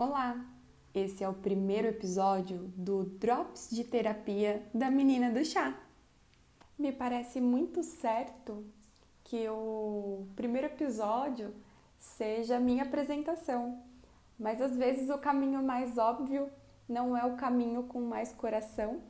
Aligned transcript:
Olá! 0.00 0.46
Esse 0.94 1.24
é 1.24 1.28
o 1.28 1.34
primeiro 1.34 1.88
episódio 1.88 2.72
do 2.76 3.02
Drops 3.02 3.68
de 3.68 3.82
Terapia 3.82 4.64
da 4.72 4.88
Menina 4.92 5.28
do 5.28 5.44
Chá. 5.44 5.76
Me 6.78 6.92
parece 6.92 7.40
muito 7.40 7.82
certo 7.82 8.64
que 9.24 9.48
o 9.48 10.24
primeiro 10.36 10.68
episódio 10.68 11.52
seja 11.98 12.58
a 12.58 12.60
minha 12.60 12.84
apresentação, 12.84 13.82
mas 14.38 14.62
às 14.62 14.76
vezes 14.76 15.10
o 15.10 15.18
caminho 15.18 15.64
mais 15.64 15.98
óbvio 15.98 16.48
não 16.88 17.16
é 17.16 17.24
o 17.26 17.36
caminho 17.36 17.82
com 17.82 18.00
mais 18.00 18.32
coração. 18.32 19.00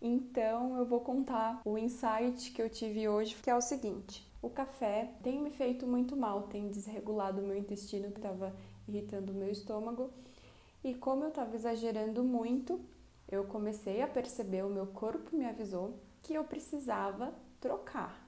Então 0.00 0.76
eu 0.76 0.86
vou 0.86 1.00
contar 1.00 1.60
o 1.64 1.76
insight 1.76 2.52
que 2.52 2.62
eu 2.62 2.70
tive 2.70 3.08
hoje, 3.08 3.34
que 3.34 3.50
é 3.50 3.56
o 3.56 3.60
seguinte: 3.60 4.24
o 4.40 4.48
café 4.48 5.10
tem 5.24 5.42
me 5.42 5.50
feito 5.50 5.88
muito 5.88 6.16
mal, 6.16 6.42
tem 6.42 6.68
desregulado 6.68 7.42
o 7.42 7.44
meu 7.44 7.58
intestino, 7.58 8.12
que 8.12 8.18
estava 8.18 8.54
irritando 8.86 9.32
o 9.32 9.34
meu 9.34 9.50
estômago 9.50 10.08
e 10.86 10.94
como 10.94 11.24
eu 11.24 11.30
estava 11.30 11.52
exagerando 11.56 12.22
muito, 12.22 12.80
eu 13.28 13.42
comecei 13.42 14.02
a 14.02 14.06
perceber, 14.06 14.64
o 14.64 14.70
meu 14.70 14.86
corpo 14.86 15.36
me 15.36 15.44
avisou 15.44 15.98
que 16.22 16.32
eu 16.32 16.44
precisava 16.44 17.34
trocar, 17.60 18.24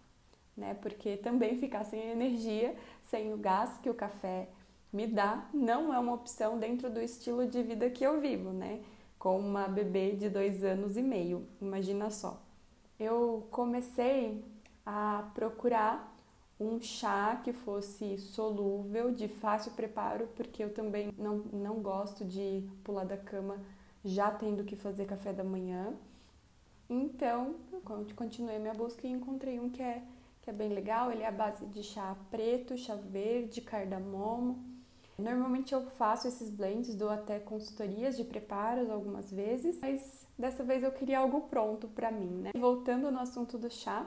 né? 0.57 0.75
Porque 0.75 1.17
também 1.17 1.57
ficar 1.57 1.85
sem 1.85 2.11
energia, 2.11 2.75
sem 3.05 3.33
o 3.33 3.37
gás 3.37 3.79
que 3.79 3.89
o 3.89 3.95
café 3.95 4.49
me 4.93 5.07
dá, 5.07 5.49
não 5.55 5.95
é 5.95 6.01
uma 6.01 6.13
opção 6.15 6.59
dentro 6.59 6.91
do 6.91 7.01
estilo 7.01 7.47
de 7.47 7.63
vida 7.63 7.89
que 7.91 8.05
eu 8.05 8.21
vivo, 8.21 8.51
né? 8.51 8.83
Com 9.21 9.39
uma 9.39 9.69
bebê 9.69 10.17
de 10.17 10.29
dois 10.29 10.65
anos 10.65 10.97
e 10.97 11.03
meio, 11.03 11.47
imagina 11.61 12.11
só. 12.11 12.43
Eu 12.99 13.47
comecei 13.53 14.45
a 14.85 15.31
procurar 15.33 16.13
um 16.61 16.81
chá 16.81 17.41
que 17.43 17.53
fosse 17.53 18.19
solúvel, 18.19 19.13
de 19.13 19.29
fácil 19.29 19.73
preparo, 19.73 20.29
porque 20.35 20.63
eu 20.63 20.73
também 20.73 21.13
não, 21.17 21.39
não 21.53 21.81
gosto 21.81 22.25
de 22.25 22.69
pular 22.83 23.05
da 23.05 23.17
cama 23.17 23.59
já 24.05 24.31
tendo 24.31 24.65
que 24.65 24.77
fazer 24.77 25.07
café 25.07 25.33
da 25.33 25.45
manhã. 25.45 25.95
Então, 26.91 27.57
continuei 28.17 28.59
minha 28.59 28.75
busca 28.75 29.07
e 29.07 29.11
encontrei 29.11 29.61
um 29.61 29.69
que 29.69 29.83
é, 29.83 30.03
que 30.43 30.51
é 30.51 30.53
bem 30.53 30.71
legal. 30.71 31.13
Ele 31.13 31.23
é 31.23 31.29
a 31.29 31.33
base 31.33 31.67
de 31.67 31.83
chá 31.83 32.17
preto, 32.31 32.77
chá 32.77 32.95
verde, 32.95 33.61
cardamomo. 33.61 34.65
Normalmente 35.19 35.75
eu 35.75 35.83
faço 35.91 36.29
esses 36.29 36.49
blends, 36.49 36.95
dou 36.95 37.11
até 37.11 37.41
consultorias 37.41 38.17
de 38.17 38.25
preparos 38.25 38.89
algumas 38.89 39.31
vezes, 39.31 39.79
mas 39.81 40.27
dessa 40.39 40.63
vez 40.63 40.83
eu 40.83 40.93
queria 40.93 41.19
algo 41.19 41.43
pronto 41.43 41.89
para 41.89 42.11
mim, 42.11 42.43
né? 42.43 42.51
Voltando 42.57 43.11
no 43.11 43.19
assunto 43.19 43.59
do 43.59 43.69
chá, 43.69 44.07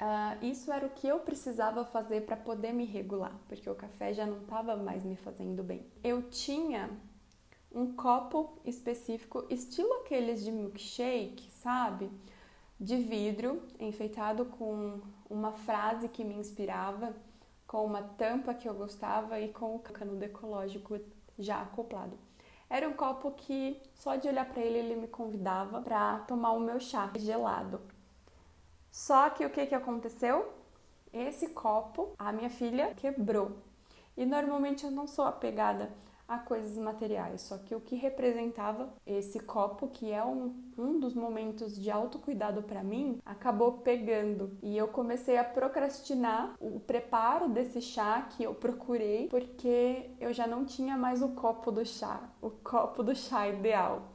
Uh, 0.00 0.44
isso 0.44 0.72
era 0.72 0.84
o 0.84 0.90
que 0.90 1.06
eu 1.06 1.20
precisava 1.20 1.84
fazer 1.84 2.22
para 2.22 2.36
poder 2.36 2.72
me 2.72 2.84
regular, 2.84 3.36
porque 3.48 3.70
o 3.70 3.74
café 3.74 4.12
já 4.12 4.26
não 4.26 4.38
estava 4.38 4.76
mais 4.76 5.04
me 5.04 5.14
fazendo 5.16 5.62
bem. 5.62 5.86
Eu 6.02 6.22
tinha 6.28 6.90
um 7.74 7.92
copo 7.94 8.58
específico, 8.64 9.46
estilo 9.48 9.92
aqueles 10.00 10.44
de 10.44 10.50
milkshake, 10.50 11.50
sabe? 11.52 12.10
De 12.78 12.96
vidro, 12.96 13.62
enfeitado 13.78 14.44
com 14.44 15.00
uma 15.30 15.52
frase 15.52 16.08
que 16.08 16.24
me 16.24 16.34
inspirava, 16.34 17.14
com 17.66 17.84
uma 17.84 18.02
tampa 18.02 18.52
que 18.52 18.68
eu 18.68 18.74
gostava 18.74 19.40
e 19.40 19.48
com 19.52 19.76
o 19.76 19.78
canudo 19.78 20.24
ecológico 20.24 20.98
já 21.38 21.62
acoplado. 21.62 22.18
Era 22.68 22.88
um 22.88 22.92
copo 22.92 23.30
que 23.32 23.80
só 23.94 24.16
de 24.16 24.28
olhar 24.28 24.46
para 24.46 24.62
ele 24.62 24.78
ele 24.78 24.96
me 24.96 25.06
convidava 25.06 25.80
para 25.80 26.20
tomar 26.20 26.52
o 26.52 26.60
meu 26.60 26.80
chá 26.80 27.10
gelado. 27.16 27.80
Só 29.02 29.28
que 29.30 29.44
o 29.44 29.50
que, 29.50 29.66
que 29.66 29.74
aconteceu? 29.74 30.48
Esse 31.12 31.48
copo, 31.48 32.14
a 32.16 32.32
minha 32.32 32.48
filha 32.48 32.94
quebrou. 32.94 33.50
E 34.16 34.24
normalmente 34.24 34.84
eu 34.84 34.92
não 34.92 35.08
sou 35.08 35.24
apegada 35.24 35.90
a 36.28 36.38
coisas 36.38 36.78
materiais, 36.78 37.42
só 37.42 37.58
que 37.58 37.74
o 37.74 37.80
que 37.80 37.96
representava 37.96 38.94
esse 39.04 39.40
copo, 39.40 39.88
que 39.88 40.12
é 40.12 40.24
um, 40.24 40.54
um 40.78 41.00
dos 41.00 41.16
momentos 41.16 41.76
de 41.76 41.90
autocuidado 41.90 42.62
para 42.62 42.84
mim, 42.84 43.18
acabou 43.26 43.72
pegando. 43.78 44.56
E 44.62 44.78
eu 44.78 44.86
comecei 44.86 45.36
a 45.36 45.42
procrastinar 45.42 46.54
o 46.60 46.78
preparo 46.78 47.48
desse 47.48 47.80
chá 47.80 48.28
que 48.30 48.44
eu 48.44 48.54
procurei, 48.54 49.26
porque 49.26 50.10
eu 50.20 50.32
já 50.32 50.46
não 50.46 50.64
tinha 50.64 50.96
mais 50.96 51.22
o 51.22 51.30
copo 51.30 51.72
do 51.72 51.84
chá, 51.84 52.20
o 52.40 52.50
copo 52.50 53.02
do 53.02 53.16
chá 53.16 53.48
ideal. 53.48 54.12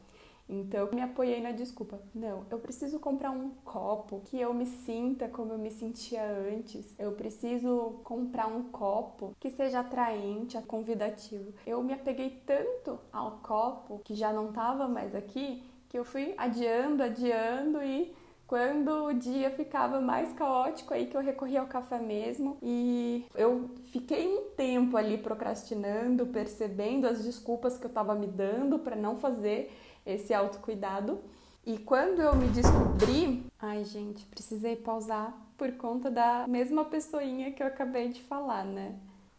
Então, 0.49 0.89
me 0.93 1.01
apoiei 1.01 1.41
na 1.41 1.51
desculpa. 1.51 1.99
Não, 2.13 2.45
eu 2.49 2.59
preciso 2.59 2.99
comprar 2.99 3.31
um 3.31 3.49
copo 3.65 4.21
que 4.25 4.39
eu 4.39 4.53
me 4.53 4.65
sinta 4.65 5.27
como 5.27 5.53
eu 5.53 5.57
me 5.57 5.71
sentia 5.71 6.23
antes. 6.23 6.95
Eu 6.97 7.11
preciso 7.13 7.99
comprar 8.03 8.47
um 8.47 8.63
copo 8.63 9.35
que 9.39 9.49
seja 9.49 9.81
atraente, 9.81 10.57
convidativo. 10.61 11.53
Eu 11.65 11.83
me 11.83 11.93
apeguei 11.93 12.41
tanto 12.45 12.99
ao 13.11 13.39
copo 13.43 14.01
que 14.03 14.15
já 14.15 14.31
não 14.31 14.49
estava 14.49 14.87
mais 14.87 15.13
aqui 15.13 15.63
que 15.89 15.97
eu 15.97 16.03
fui 16.03 16.33
adiando, 16.37 17.03
adiando 17.03 17.81
e 17.81 18.13
quando 18.45 19.05
o 19.05 19.13
dia 19.13 19.51
ficava 19.51 19.99
mais 19.99 20.31
caótico 20.31 20.93
aí 20.93 21.07
que 21.07 21.17
eu 21.17 21.21
recorri 21.21 21.57
ao 21.57 21.67
café 21.67 21.99
mesmo 21.99 22.57
e 22.61 23.25
eu 23.35 23.69
fiquei 23.91 24.25
um 24.25 24.51
tempo 24.55 24.95
ali 24.95 25.17
procrastinando, 25.17 26.25
percebendo 26.27 27.07
as 27.07 27.23
desculpas 27.23 27.77
que 27.77 27.85
eu 27.85 27.89
estava 27.89 28.15
me 28.15 28.27
dando 28.27 28.79
para 28.79 28.95
não 28.95 29.17
fazer 29.17 29.69
esse 30.07 30.33
autocuidado. 30.33 31.19
E 31.65 31.77
quando 31.77 32.21
eu 32.21 32.33
me 32.35 32.47
descobri, 32.47 33.45
ai 33.59 33.83
gente, 33.83 34.25
precisei 34.27 34.75
pausar 34.75 35.37
por 35.57 35.71
conta 35.73 36.09
da 36.09 36.47
mesma 36.47 36.85
pessoinha 36.85 37.51
que 37.51 37.61
eu 37.61 37.67
acabei 37.67 38.07
de 38.07 38.23
falar, 38.23 38.63
né? 38.63 38.95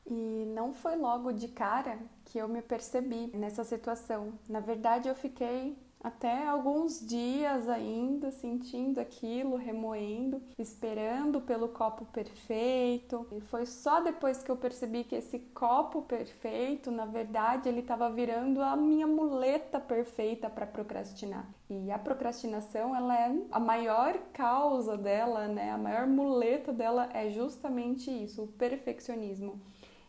E 0.07 0.45
não 0.55 0.73
foi 0.73 0.97
logo 0.97 1.33
de 1.33 1.49
cara 1.49 1.99
que 2.27 2.39
eu 2.39 2.47
me 2.47 2.61
percebi 2.61 3.31
nessa 3.35 3.65
situação. 3.65 4.35
Na 4.49 4.61
verdade, 4.61 5.09
eu 5.09 5.15
fiquei 5.15 5.77
até 6.03 6.47
alguns 6.47 7.05
dias 7.07 7.69
ainda 7.69 8.31
sentindo 8.31 9.01
aquilo, 9.01 9.57
remoendo, 9.57 10.41
esperando 10.59 11.41
pelo 11.41 11.69
copo 11.69 12.05
perfeito. 12.07 13.27
E 13.33 13.41
foi 13.41 13.67
só 13.67 14.01
depois 14.01 14.43
que 14.43 14.51
eu 14.51 14.57
percebi 14.57 15.05
que 15.05 15.17
esse 15.17 15.39
copo 15.55 16.03
perfeito, 16.03 16.91
na 16.91 17.05
verdade, 17.05 17.69
ele 17.69 17.81
estava 17.81 18.11
virando 18.11 18.63
a 18.63 18.77
minha 18.77 19.07
muleta 19.07 19.81
perfeita 19.81 20.49
para 20.49 20.67
procrastinar. 20.67 21.49
E 21.69 21.91
a 21.91 21.99
procrastinação, 21.99 22.95
ela 22.95 23.15
é 23.15 23.37
a 23.51 23.61
maior 23.61 24.19
causa 24.33 24.97
dela, 24.97 25.49
né? 25.49 25.71
A 25.71 25.79
maior 25.79 26.07
muleta 26.07 26.73
dela 26.73 27.11
é 27.13 27.29
justamente 27.29 28.11
isso, 28.11 28.45
o 28.45 28.47
perfeccionismo. 28.47 29.61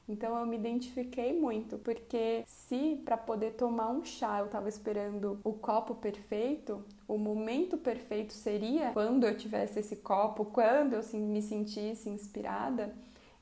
Então 0.10 0.36
eu 0.40 0.46
me 0.46 0.58
identifiquei 0.58 1.40
muito, 1.40 1.78
porque 1.78 2.44
se 2.48 3.00
para 3.06 3.16
poder 3.16 3.52
tomar 3.52 3.90
um 3.90 4.04
chá 4.04 4.40
eu 4.40 4.48
estava 4.48 4.68
esperando 4.68 5.40
o 5.44 5.54
copo 5.54 5.94
perfeito, 5.94 6.84
o 7.08 7.16
momento 7.16 7.78
perfeito 7.78 8.34
seria 8.34 8.92
quando 8.92 9.28
eu 9.28 9.38
tivesse 9.38 9.80
esse 9.80 9.98
copo, 9.98 10.46
quando 10.46 10.94
eu 10.94 11.20
me 11.20 11.44
sentisse 11.44 12.10
inspirada. 12.10 12.92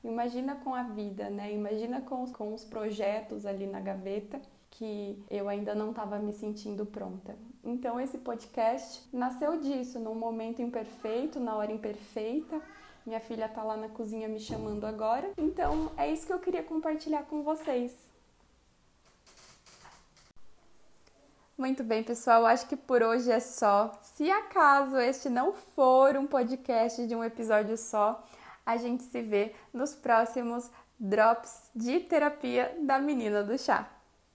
Imagina 0.04 0.56
com 0.56 0.74
a 0.74 0.82
vida, 0.82 1.30
né? 1.30 1.52
Imagina 1.52 2.02
com 2.02 2.22
os, 2.22 2.30
com 2.30 2.52
os 2.52 2.64
projetos 2.64 3.46
ali 3.46 3.66
na 3.66 3.80
gaveta 3.80 4.38
que 4.70 5.18
eu 5.30 5.48
ainda 5.48 5.74
não 5.74 5.90
estava 5.90 6.18
me 6.18 6.34
sentindo 6.34 6.84
pronta. 6.84 7.34
Então 7.64 7.98
esse 7.98 8.18
podcast 8.18 9.02
nasceu 9.10 9.58
disso, 9.58 9.98
num 9.98 10.14
momento 10.14 10.60
imperfeito, 10.60 11.40
na 11.40 11.56
hora 11.56 11.72
imperfeita 11.72 12.60
minha 13.08 13.20
filha 13.20 13.48
tá 13.48 13.62
lá 13.62 13.74
na 13.74 13.88
cozinha 13.88 14.28
me 14.28 14.38
chamando 14.38 14.84
agora. 14.84 15.30
Então, 15.38 15.90
é 15.96 16.12
isso 16.12 16.26
que 16.26 16.32
eu 16.32 16.38
queria 16.38 16.62
compartilhar 16.62 17.22
com 17.22 17.42
vocês. 17.42 17.96
Muito 21.56 21.82
bem, 21.82 22.04
pessoal. 22.04 22.44
Acho 22.44 22.68
que 22.68 22.76
por 22.76 23.02
hoje 23.02 23.32
é 23.32 23.40
só. 23.40 23.98
Se 24.02 24.30
acaso 24.30 24.98
este 24.98 25.30
não 25.30 25.54
for 25.54 26.16
um 26.18 26.26
podcast 26.26 27.06
de 27.06 27.16
um 27.16 27.24
episódio 27.24 27.78
só, 27.78 28.22
a 28.64 28.76
gente 28.76 29.02
se 29.04 29.22
vê 29.22 29.54
nos 29.72 29.94
próximos 29.94 30.70
drops 31.00 31.70
de 31.74 32.00
terapia 32.00 32.76
da 32.82 32.98
menina 32.98 33.42
do 33.42 33.56
chá. 33.58 33.88